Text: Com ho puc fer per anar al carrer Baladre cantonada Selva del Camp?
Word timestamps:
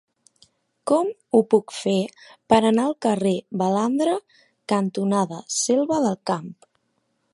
Com 0.91 1.09
ho 1.35 1.41
puc 1.51 1.73
fer 1.79 1.93
per 2.53 2.59
anar 2.69 2.85
al 2.85 2.95
carrer 3.07 3.35
Baladre 3.63 4.17
cantonada 4.75 5.43
Selva 5.61 6.01
del 6.07 6.19
Camp? 6.33 6.51